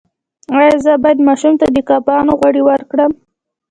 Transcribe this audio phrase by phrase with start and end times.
[0.57, 3.11] ایا زه باید ماشوم ته د کبانو غوړي ورکړم؟